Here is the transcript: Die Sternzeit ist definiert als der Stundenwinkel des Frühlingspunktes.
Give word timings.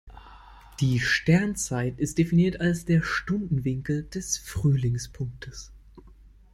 Die 0.79 0.97
Sternzeit 0.99 1.99
ist 1.99 2.17
definiert 2.17 2.59
als 2.59 2.85
der 2.85 3.03
Stundenwinkel 3.03 4.01
des 4.05 4.35
Frühlingspunktes. 4.39 5.71